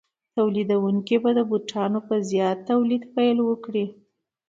[0.35, 3.85] تولیدونکي به د بوټانو په زیات تولید پیل وکړي